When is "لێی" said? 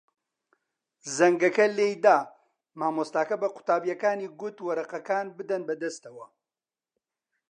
1.77-1.95